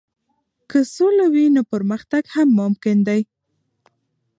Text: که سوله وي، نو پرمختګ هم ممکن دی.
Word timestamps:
که 0.69 0.79
سوله 0.95 1.25
وي، 1.33 1.45
نو 1.55 1.61
پرمختګ 1.71 2.23
هم 2.35 2.47
ممکن 2.59 2.97
دی. 3.07 3.21